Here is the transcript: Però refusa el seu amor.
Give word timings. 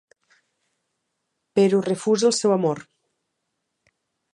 Però 1.59 1.83
refusa 1.91 2.29
el 2.33 2.37
seu 2.41 2.59
amor. 2.59 2.85